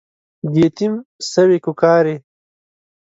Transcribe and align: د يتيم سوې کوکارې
د 0.51 0.53
يتيم 0.63 0.93
سوې 1.33 1.57
کوکارې 1.65 2.15